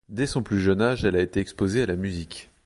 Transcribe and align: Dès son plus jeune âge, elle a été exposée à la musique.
Dès 0.09 0.25
son 0.25 0.41
plus 0.41 0.59
jeune 0.59 0.81
âge, 0.81 1.05
elle 1.05 1.15
a 1.15 1.21
été 1.21 1.39
exposée 1.39 1.83
à 1.83 1.85
la 1.85 1.95
musique. 1.95 2.49